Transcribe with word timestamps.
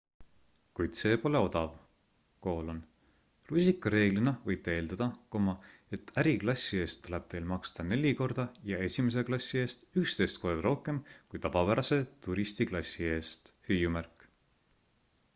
kuid 0.77 0.95
see 0.99 1.17
pole 1.23 1.39
odav 1.47 1.73
rusikareeglina 3.49 4.33
võite 4.47 4.73
eeldata 4.77 5.07
et 5.97 6.13
äriklassi 6.23 6.81
eest 6.85 7.03
tuleb 7.09 7.29
teil 7.35 7.47
maksta 7.53 7.85
neli 7.91 8.15
korda 8.23 8.47
ja 8.71 8.81
esimese 8.87 9.25
klassi 9.29 9.61
eest 9.67 9.85
11 10.07 10.41
korda 10.47 10.65
rohkem 10.69 11.03
kui 11.35 11.43
tavapärase 11.47 12.01
turistiklassi 12.31 13.11
eest 13.13 13.53